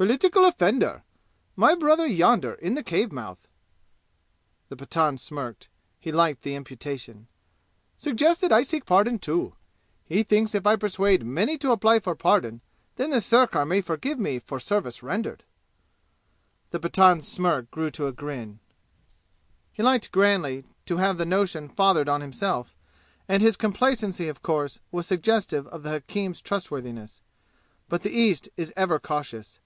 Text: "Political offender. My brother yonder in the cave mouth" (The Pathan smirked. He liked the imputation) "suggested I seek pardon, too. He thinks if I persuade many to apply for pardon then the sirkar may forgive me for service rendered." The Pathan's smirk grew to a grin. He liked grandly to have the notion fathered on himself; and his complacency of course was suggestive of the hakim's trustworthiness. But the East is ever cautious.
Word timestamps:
"Political 0.00 0.46
offender. 0.46 1.02
My 1.56 1.74
brother 1.74 2.06
yonder 2.06 2.54
in 2.54 2.72
the 2.74 2.82
cave 2.82 3.12
mouth" 3.12 3.46
(The 4.70 4.76
Pathan 4.76 5.18
smirked. 5.18 5.68
He 5.98 6.10
liked 6.10 6.40
the 6.40 6.54
imputation) 6.54 7.28
"suggested 7.98 8.50
I 8.50 8.62
seek 8.62 8.86
pardon, 8.86 9.18
too. 9.18 9.56
He 10.06 10.22
thinks 10.22 10.54
if 10.54 10.66
I 10.66 10.76
persuade 10.76 11.26
many 11.26 11.58
to 11.58 11.70
apply 11.70 11.98
for 11.98 12.14
pardon 12.14 12.62
then 12.96 13.10
the 13.10 13.20
sirkar 13.20 13.66
may 13.66 13.82
forgive 13.82 14.18
me 14.18 14.38
for 14.38 14.58
service 14.58 15.02
rendered." 15.02 15.44
The 16.70 16.80
Pathan's 16.80 17.28
smirk 17.28 17.70
grew 17.70 17.90
to 17.90 18.06
a 18.06 18.12
grin. 18.12 18.58
He 19.70 19.82
liked 19.82 20.12
grandly 20.12 20.64
to 20.86 20.96
have 20.96 21.18
the 21.18 21.26
notion 21.26 21.68
fathered 21.68 22.08
on 22.08 22.22
himself; 22.22 22.74
and 23.28 23.42
his 23.42 23.58
complacency 23.58 24.28
of 24.28 24.40
course 24.40 24.80
was 24.90 25.06
suggestive 25.06 25.66
of 25.66 25.82
the 25.82 25.90
hakim's 25.90 26.40
trustworthiness. 26.40 27.20
But 27.90 28.02
the 28.02 28.10
East 28.10 28.48
is 28.56 28.72
ever 28.78 28.98
cautious. 28.98 29.60